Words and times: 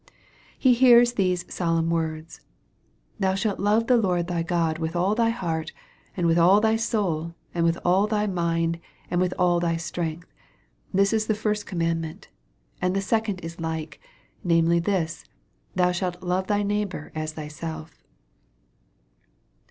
He 0.57 0.73
hears 0.73 1.13
these 1.13 1.43
Bolemn 1.43 1.89
words:" 1.91 2.41
Thou 3.19 3.35
shalt 3.35 3.59
love 3.59 3.85
the 3.85 3.97
Lord 3.97 4.25
thy 4.25 4.41
God 4.41 4.79
with 4.79 4.95
all 4.95 5.13
thy 5.13 5.29
heart, 5.29 5.73
and 6.17 6.25
with 6.25 6.39
all 6.39 6.59
thy 6.59 6.75
soul, 6.75 7.35
and 7.53 7.63
with 7.63 7.77
all 7.85 8.07
thy 8.07 8.25
mind, 8.25 8.79
and 9.11 9.21
with 9.21 9.31
all 9.37 9.59
thy 9.59 9.77
strength: 9.77 10.33
this 10.91 11.13
is 11.13 11.27
the 11.27 11.35
first 11.35 11.67
command 11.67 12.01
ment. 12.01 12.29
And 12.81 12.95
the 12.95 12.99
second 13.01 13.41
is 13.41 13.61
like, 13.61 14.01
namely 14.43 14.79
this, 14.79 15.23
thou 15.75 15.91
shalt 15.91 16.23
love 16.23 16.47
thy 16.47 16.63
neighbor 16.63 17.11
as. 17.13 17.33
thyself." 17.33 17.91